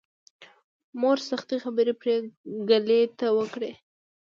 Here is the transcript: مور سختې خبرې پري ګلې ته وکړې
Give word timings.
مور 0.99 1.17
سختې 1.29 1.57
خبرې 1.63 1.93
پري 2.01 2.15
ګلې 2.69 3.01
ته 3.19 3.27
وکړې 3.37 3.71